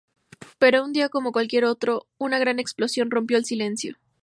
Pero 0.57 0.83
un 0.83 0.93
día 0.93 1.09
como 1.09 1.31
cualquier 1.31 1.63
otro, 1.63 2.07
una 2.17 2.39
gran 2.39 2.57
explosión 2.57 3.11
rompió 3.11 3.37
el 3.37 3.45
silencio. 3.45 3.97